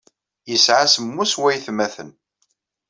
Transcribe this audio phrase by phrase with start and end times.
[0.49, 2.09] Yesɛa semmus waytmaten.